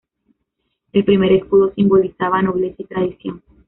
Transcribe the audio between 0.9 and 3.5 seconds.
El primer escudo simbolizaba nobleza y tradición.